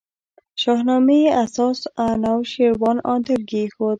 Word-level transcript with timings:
شاهنامې 0.61 1.21
اساس 1.43 1.79
انوشېروان 2.09 2.97
عادل 3.09 3.41
کښېښود. 3.49 3.89